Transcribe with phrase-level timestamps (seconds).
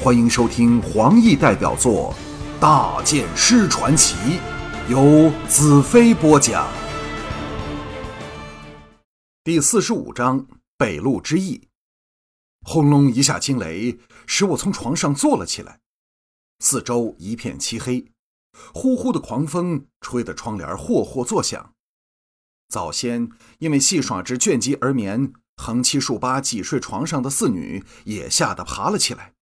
[0.00, 2.14] 欢迎收听黄奕代表作
[2.60, 4.14] 《大剑师传奇》，
[4.88, 6.72] 由子飞播讲。
[9.42, 11.62] 第四十五章：北路之役。
[12.62, 15.80] 轰隆一下惊雷，使我从床上坐了起来。
[16.60, 18.06] 四周一片漆黑，
[18.72, 21.72] 呼呼的狂风吹得窗帘霍霍作响。
[22.68, 29.32] 早先因为戏耍之倦极而眠，横七竖八挤睡床上的四女也吓得爬了起来。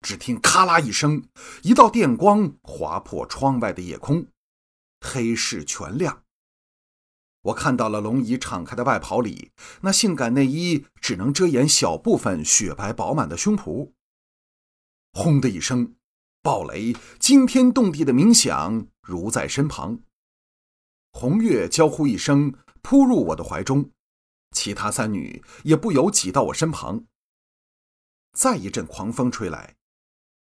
[0.00, 1.28] 只听咔啦一声，
[1.62, 4.26] 一道电光划破窗外的夜空，
[5.00, 6.24] 黑市全亮。
[7.42, 13.92] 我看到了龙姨敞开的外袍里，那性感内衣只能遮掩小部分雪白饱满的胸脯。
[15.12, 15.94] 轰的一声，
[16.42, 20.00] 暴雷惊天动地的鸣响如在身旁。
[21.12, 23.90] 红月娇呼一声，扑入我的怀中，
[24.50, 27.06] 其他三女也不由挤到我身旁。
[28.32, 29.77] 再一阵狂风吹来。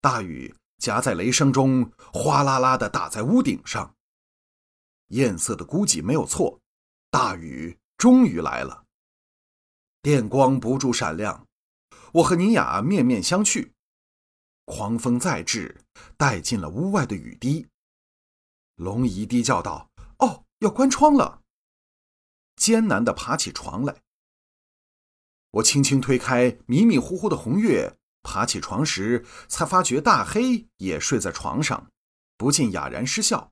[0.04, 3.96] 大雨夹在雷声中，哗啦啦的打在屋顶上。
[5.08, 6.60] 艳色的估计没有错，
[7.10, 8.84] 大雨终于来了。
[10.02, 11.48] 电光不住闪亮，
[12.16, 13.72] 我和尼雅面面相觑。
[14.66, 15.80] 狂风再至，
[16.18, 17.66] 带进了屋外的雨滴。
[18.76, 21.44] 龙姨低叫道：“哦，要关窗了。”
[22.58, 24.02] 艰难地爬起床来。
[25.52, 27.98] 我轻轻推开迷迷糊糊的红月。
[28.24, 31.92] 爬起床时，才发觉大黑也睡在床上，
[32.38, 33.52] 不禁哑然失笑。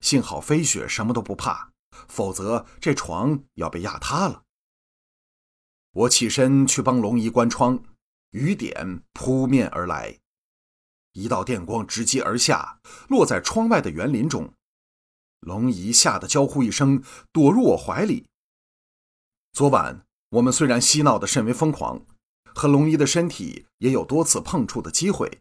[0.00, 1.70] 幸好飞雪什么都不怕，
[2.08, 4.42] 否则这床要被压塌了。
[5.92, 7.82] 我起身去帮龙姨关窗，
[8.30, 10.18] 雨点扑面而来，
[11.12, 14.52] 一道电光直击而下，落在窗外的园林中。
[15.40, 18.26] 龙姨吓得娇呼一声，躲入我怀里。
[19.52, 22.06] 昨晚我们虽然嬉闹得甚为疯狂。
[22.60, 25.40] 和龙姨的身体也有多次碰触的机会，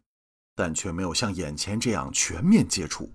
[0.56, 3.12] 但却没有像眼前这样全面接触。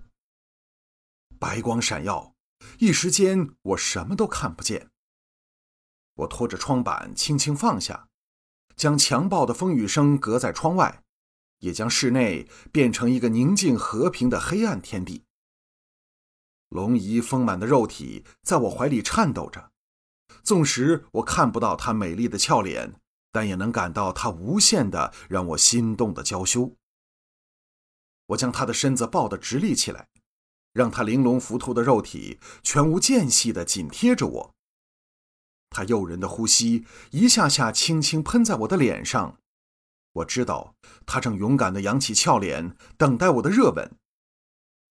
[1.39, 2.35] 白光闪耀，
[2.77, 4.91] 一时间我什么都看不见。
[6.17, 8.07] 我拖着窗板轻轻放下，
[8.75, 11.01] 将强暴的风雨声隔在窗外，
[11.61, 15.23] 也将室内变成一个宁静和平的黑暗天地。
[16.69, 19.71] 龙姨丰满的肉体在我怀里颤抖着，
[20.43, 23.01] 纵使我看不到她美丽的俏脸。
[23.35, 26.73] 但也能感到他无限的让我心动的娇羞。
[28.27, 30.07] 我将他的身子抱得直立起来，
[30.71, 34.55] 让他玲珑浮凸的肉体全无间隙的紧贴着我。
[35.69, 39.37] 他诱人的呼吸一下下轻轻喷在我的脸上，
[40.13, 40.73] 我知道
[41.05, 43.97] 他正勇敢的扬起俏脸，等待我的热吻。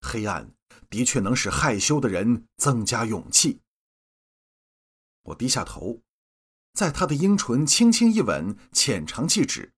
[0.03, 0.53] 黑暗
[0.91, 3.63] 的确能使害羞的人增加勇气。
[5.23, 6.03] 我低下头。
[6.75, 9.73] 在他的樱唇轻轻一吻，浅尝即止。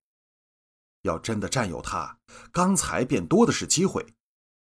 [1.02, 2.18] 要真的占有他，
[2.50, 4.14] 刚才便多的是机会。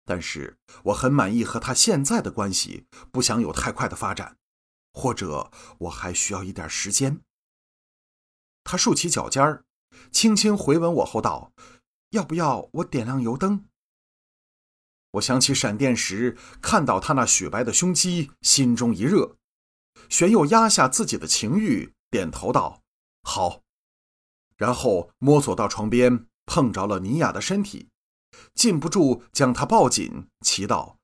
[0.05, 4.39] 但是我很满意和他现在的关系，不想有太快的发展，
[4.93, 7.21] 或者我还需要一点时间。
[8.65, 9.65] 他竖起脚尖儿，
[10.11, 11.53] 轻轻回吻我后道
[12.11, 13.67] ：“要不要我点亮油灯？”
[15.13, 19.37] 我想起闪电时看到他那雪白的胸肌，心中一热，
[20.09, 21.96] 旋又压下自己的情欲。
[22.17, 22.83] 点头道
[23.23, 23.63] ：“好。”
[24.57, 27.91] 然后摸索到床边，碰着了尼雅的身体，
[28.55, 30.99] 禁不住将她抱紧，祈道：“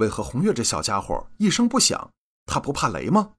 [0.00, 2.10] 为何红月这小家伙一声不响？
[2.46, 3.34] 他不怕雷吗？”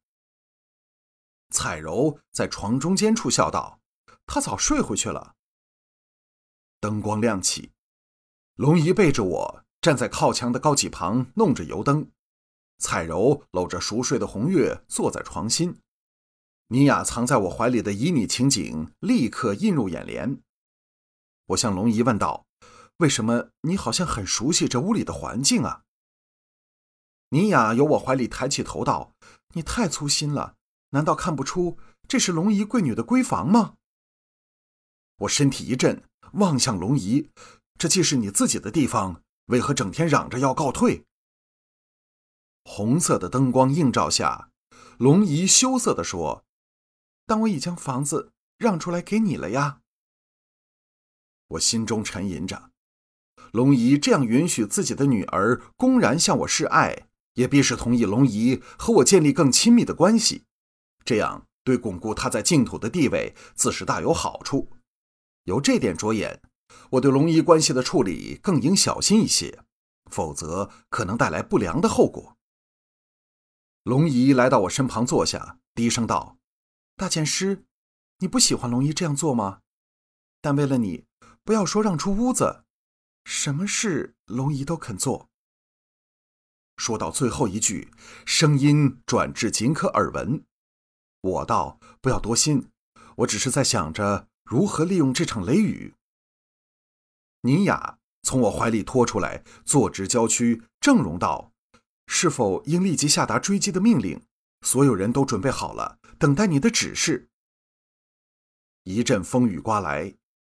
[1.51, 3.81] 彩柔在床中间处笑道
[4.25, 5.35] ：“他早睡回去了。”
[6.79, 7.71] 灯光亮起，
[8.55, 12.09] 龙姨背着我站在靠墙的高几旁，弄着油灯。
[12.79, 15.81] 彩柔搂着熟睡的红月坐在床心。
[16.69, 20.41] 尼雅藏在我怀里的旖旎情景立刻映入眼帘。
[21.45, 22.45] 我向龙姨问道
[22.97, 25.83] ：“为什么你好像很熟悉这屋里的环境啊？”
[27.31, 29.13] 尼雅由我怀里抬起头道
[29.55, 30.55] ：“你太粗心了，
[30.89, 33.75] 难道看不出这是龙姨贵女的闺房吗？”
[35.19, 36.03] 我身体一震，
[36.33, 37.29] 望向龙姨
[37.79, 41.05] ：“这既是你自己的地方，为何整天嚷着要告退？”
[42.65, 44.51] 红色的灯光映照下，
[44.97, 46.43] 龙姨羞涩地说。
[47.27, 49.81] 但我已将房子让出来给你了呀。
[51.49, 52.71] 我心中沉吟着，
[53.51, 60.45] 龙姨这样允许自己的女儿公然向我示爱，也必是同意龙姨和我建立更亲密的关系。
[61.05, 64.69] 这样对巩固她在净土的地位，自是大有好处。
[65.43, 66.41] 由这点着眼，
[66.91, 69.63] 我对龙姨关系的处理更应小心一些，
[70.09, 72.37] 否则可能带来不良的后果。
[73.83, 76.36] 龙姨来到我身旁坐下，低声道。
[76.99, 77.63] 大剑师，
[78.17, 79.61] 你不喜欢龙姨这样做吗？
[80.41, 81.05] 但为了你，
[81.43, 82.63] 不要说让出屋子，
[83.23, 85.29] 什么事龙姨都肯做。”
[86.75, 87.91] 说到最后一句，
[88.25, 90.43] 声音转至仅可耳闻。
[91.21, 92.71] 我道：“不要多心，
[93.17, 95.93] 我只是在想着如何利用这场雷雨。”
[97.41, 101.53] 尼雅从我怀里拖出来，坐直郊区，正容道
[102.07, 104.26] ：“是否应立即下达追击的命令？
[104.61, 107.29] 所有人都准备好了，等待你的指示。”
[108.83, 110.15] 一阵风雨刮来，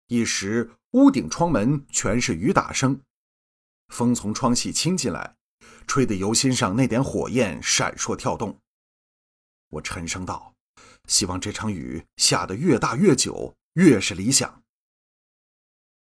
[0.08, 3.02] 一时屋顶窗门全是雨打声，
[3.88, 5.36] 风从窗隙倾进来。
[5.88, 8.60] 吹得油心上那点火焰闪烁跳动。
[9.70, 10.54] 我沉声道
[11.08, 14.64] ：“希望这场雨下得越大越久，越是理想。”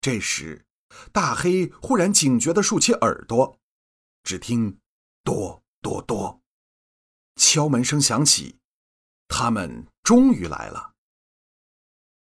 [0.01, 0.65] 这时，
[1.13, 3.59] 大黑忽然警觉地竖起耳朵，
[4.23, 4.79] 只听
[5.25, 6.41] “哆哆哆”，
[7.37, 8.57] 敲门声响起，
[9.29, 10.93] 他们终于来了。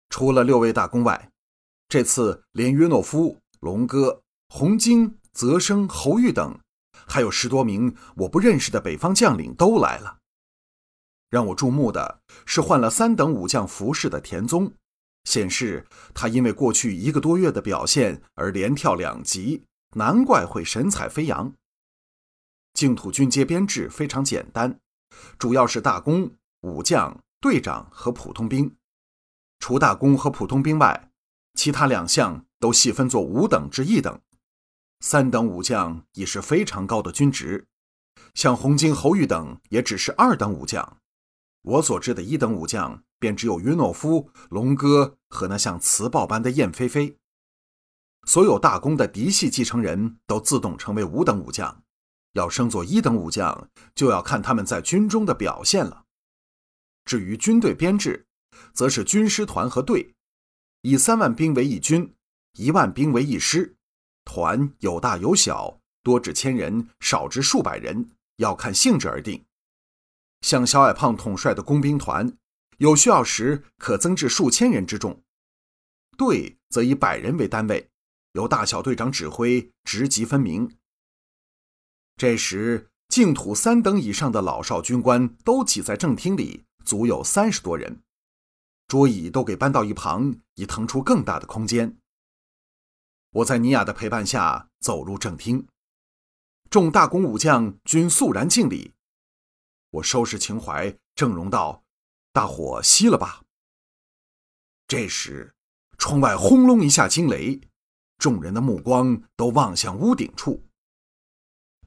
[0.09, 1.31] 除了六位大公外，
[1.89, 6.59] 这次连约诺夫、龙哥、洪金、泽生、侯玉等。
[7.07, 10.19] 还有十多名我不认识的北方将领都来了。
[11.29, 14.75] 让我注目的是换了三等武将服饰的田宗，
[15.25, 19.65] 显示他因为过去一个多月的表现而连跳两级，
[19.97, 21.53] 难怪会神采飞扬。
[22.75, 24.79] 净土军阶编制非常简单，
[25.39, 28.77] 主要是大公、武将、队长和普通兵。
[29.59, 31.11] 除大公和普通兵外，
[31.55, 34.21] 其他两项都细分作五等至一等。
[35.01, 37.67] 三等武将已是非常高的军职，
[38.35, 40.99] 像洪金、侯玉等也只是二等武将。
[41.63, 47.17] 我所知的一等武将便只有约诺夫、龙哥和那像磁暴般的燕飞飞。
[48.25, 51.82] 所有大功的嫡系继承人都自动成为五等武将，
[52.33, 56.05] 要升做一等武将，就要看他们在军中的表现了。
[57.05, 58.27] 至于军队编制，
[58.73, 60.15] 则是军师团和队，
[60.83, 62.15] 以三万兵为一军，
[62.55, 63.77] 一万兵为一师。
[64.25, 69.45] 团有大有小，多至千人，少至数百人，要看性质而定。
[70.43, 72.37] 像小矮胖统帅的工兵团，
[72.79, 75.23] 有需要时可增至数千人之众。
[76.17, 77.91] 队则以百人为单位，
[78.33, 80.71] 由大小队长指挥，职级分明。
[82.17, 88.03] 这时，净土三等以上的老少军官都挤在正厅里，足有三十多人，
[88.87, 91.97] 桌椅都给搬到一旁，以腾出更大的空间。
[93.31, 95.67] 我在尼亚的陪伴下走入正厅，
[96.71, 98.93] 众大公武将均肃然敬礼。
[99.91, 101.83] 我收拾情怀，正容道
[102.33, 103.43] ：“大伙熄了吧。”
[104.89, 105.55] 这时，
[105.99, 107.61] 窗外轰隆一下惊雷，
[108.19, 110.65] 众人的目光都望向屋顶处。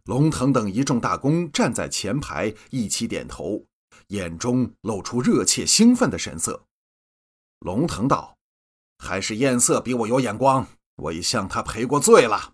[0.06, 3.66] 龙腾等一众大公站在前排，一起点头，
[4.08, 6.66] 眼中露出热切兴奋的神色。
[7.60, 8.38] 龙腾道
[9.00, 10.68] ：“还是艳色比我有眼光。”
[10.98, 12.54] 我已向他赔过罪了。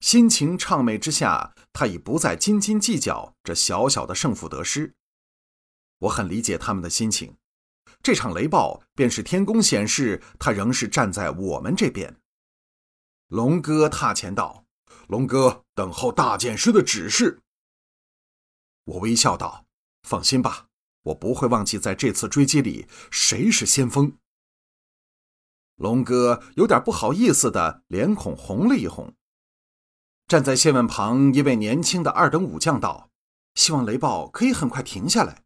[0.00, 4.94] 心情畅美之下，他已不再斤斤计较这小小的胜负得失。
[6.00, 7.36] 我很理解他们的心情。
[8.02, 12.16] 这场雷暴便是天公显示，他仍是站在我们这边。
[13.28, 14.65] 龙哥踏前道
[15.08, 17.42] ：“龙哥，等候大剑师的指示。”
[18.84, 19.66] 我微笑道
[20.02, 20.68] ：“放心吧，
[21.02, 24.16] 我不会忘记在这次追击里谁是先锋。”
[25.76, 29.14] 龙哥有点不好意思的脸孔红了一红。
[30.26, 33.10] 站在谢问旁一位年轻的二等武将道
[33.54, 35.44] ：“希望雷暴可以很快停下来。”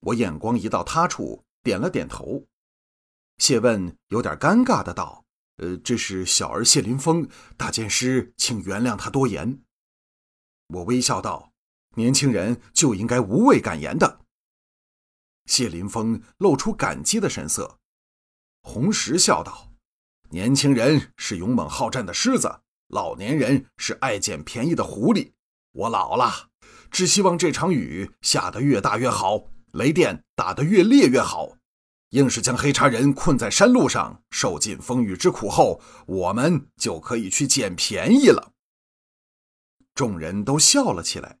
[0.00, 2.46] 我眼光移到他处，点了点头。
[3.38, 5.21] 谢问有点尴尬的道
[5.62, 9.62] ：“呃，这是小儿谢林峰，大剑师，请原谅他多言。”
[10.66, 11.52] 我微笑道
[11.94, 14.22] ：“年轻人就应该无畏敢言的。”
[15.46, 17.78] 谢林峰露出感激的神色。
[18.62, 19.72] 红石笑道
[20.30, 25.30] ：“年轻人是勇猛好战的狮子，老年人是爱捡便宜的狐狸。
[25.70, 26.50] 我老了，
[26.90, 31.56] 只希望这场雨下得越大越好，雷电打得越烈越好。
[32.12, 38.52] 硬是将黑茶人困在山路上，受尽风雨之苦后，我们就可以去捡便宜了。”
[39.94, 41.38] 众人都笑了起来，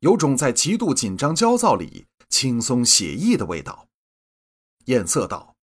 [0.00, 3.86] 有种在极度紧张焦躁里轻松写意的味道。
[4.86, 5.54] 艳色道。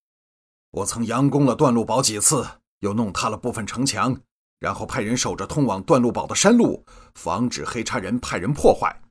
[0.71, 2.45] 我曾佯攻了段路堡几次，
[2.79, 4.19] 又弄塌了部分城墙，
[4.59, 9.01] 然后派人守着通往段路堡的山路，防止黑茶人派人破坏。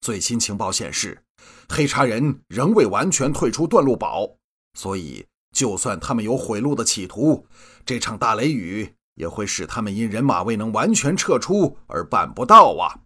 [0.00, 1.24] 最新情报显示，
[1.68, 4.36] 黑茶人仍未完全退出段路堡，
[4.74, 7.46] 所以就算他们有毁路的企图，
[7.84, 13.00] 这场大雷雨也会使他们因人马未能完全撤出而办不到啊！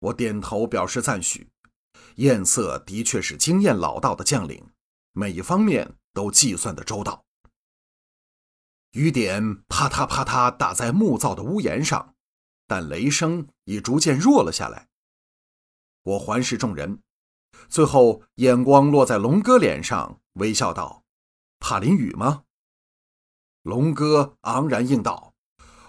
[0.00, 1.48] 我点头表示赞许。
[2.16, 4.70] 艳色的确是经验老道的将领，
[5.12, 5.94] 每一方面。
[6.14, 7.24] 都计算的周到。
[8.90, 12.16] 雨点啪嗒啪嗒打在木造的屋檐上，
[12.66, 14.88] 但雷声已逐渐弱了下来。
[16.02, 17.00] 我环视众人，
[17.68, 21.04] 最后眼光落在龙哥脸上，微笑道
[21.60, 22.44] ：“怕淋雨吗？”
[23.62, 25.34] 龙哥昂然应道：“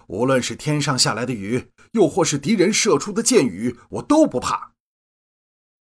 [0.08, 4.74] 无论是天上下来的雨，又或是敌人射出的箭雨，我都不怕。”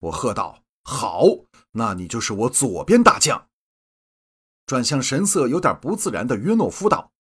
[0.01, 1.25] 我喝道：“好，
[1.73, 3.49] 那你就是我左边大将。”
[4.67, 7.11] 转向神色有点不自然的约诺夫道：“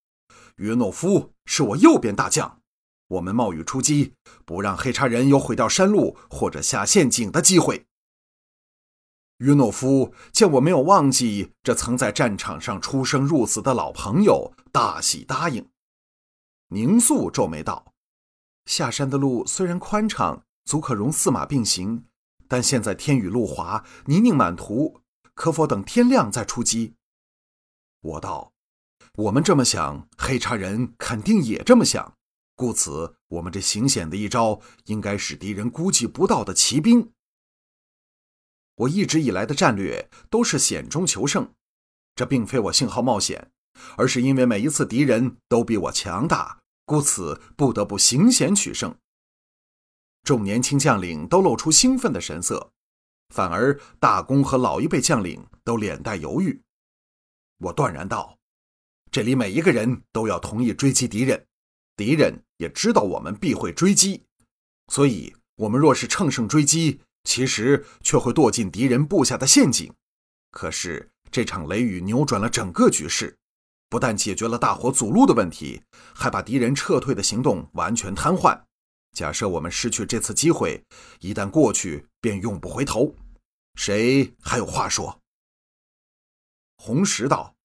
[0.57, 2.61] 约诺夫是我右边大将，
[3.09, 7.87] 我们冒雨出击，不让黑茶人有毁掉山路或者下陷阱的机会。”
[9.39, 15.69] 约诺夫见我没有忘记这曾在战场上出生入死的老朋友，大喜答应。
[16.71, 17.95] 宁肃皱眉道
[18.67, 22.05] ：“下山的路虽然宽敞，足可容四马并行，
[22.49, 25.01] 但现在天雨路滑，泥泞满途，
[25.35, 26.95] 可否等天亮再出击？”
[28.03, 28.53] 我道
[29.15, 32.13] ：“我们这么想，黑茶人肯定也这么想，
[32.57, 37.13] 故此，我们这行险的一招，应该是敌人估计不到的骑兵。”
[38.79, 41.53] 我一直以来的战略都是险中求胜，
[42.15, 43.51] 这并非我信好冒险，
[43.97, 48.97] 而是因为每一次敌人都比我强大，故此不得不行险取胜。
[50.23, 52.71] 众年轻将领都露出兴奋的神色，
[53.35, 56.61] 反而大公和老一辈将领都脸带犹豫。
[57.59, 58.39] 我断然道
[59.11, 61.47] ：“这里每一个人都要同意追击敌人，
[61.97, 64.23] 敌人也知道我们必会追击，
[64.93, 69.93] 所以我们若是乘胜追击。”其实却会堕进敌人布下的陷阱。
[70.51, 73.37] 可是这场雷雨扭转了整个局势，
[73.91, 75.83] 不但解决了大火阻路的问题，
[76.15, 78.63] 还把敌人撤退的行动完全瘫痪。
[79.13, 80.83] 假设我们失去这次机会，
[81.21, 83.15] 一旦过去便永不回头。
[83.75, 85.21] 谁还有话说？
[86.77, 87.57] 红石道：“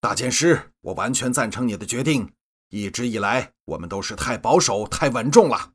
[0.00, 2.32] 大剑师，我完全赞成你的决定。
[2.70, 5.72] 一直以来，我们都是太保守、太稳重了。”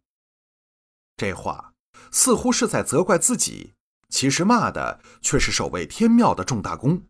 [1.18, 1.75] 这话。
[2.12, 3.74] 似乎是在责怪自己，
[4.10, 7.04] 其实骂的却是守卫天庙的重大功。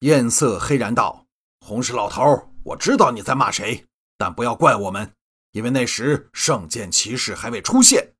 [0.00, 1.26] 艳色黑然道
[1.64, 3.86] ：“红石老头，我知道你在骂谁，
[4.18, 5.14] 但不要怪我们，
[5.52, 8.14] 因为那时圣剑骑士还未出现。”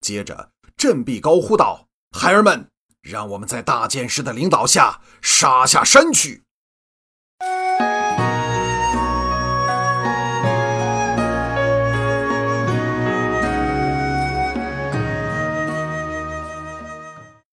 [0.00, 2.68] 接着振臂高呼道：“孩儿们，
[3.00, 6.44] 让我们在大剑师的领导下杀下山去！”